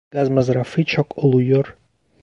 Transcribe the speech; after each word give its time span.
Gaz 0.11 0.29
masrafı 0.29 0.83
çok 0.85 1.17
oluyor. 1.17 1.75